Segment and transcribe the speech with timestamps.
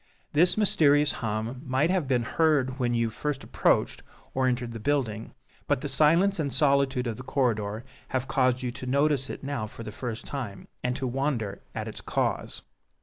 [0.33, 4.01] This mysterious hum might have been heard when you first approached
[4.33, 5.35] or entered the building;
[5.67, 9.67] but the silence and solitude of the corridor have caused you to notice it now
[9.67, 12.63] for the first time, and to wonder at its cause.